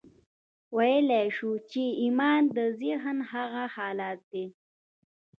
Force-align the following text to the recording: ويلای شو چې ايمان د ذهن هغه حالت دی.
ويلای 0.77 1.27
شو 1.37 1.51
چې 1.71 1.83
ايمان 2.01 2.41
د 2.55 2.57
ذهن 2.81 3.17
هغه 3.31 3.63
حالت 3.75 4.19
دی. 4.31 4.45